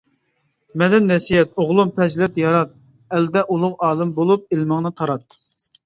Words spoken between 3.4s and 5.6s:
ئۇلۇغ ئالىم بولۇپ ئىلمىڭنى تارات.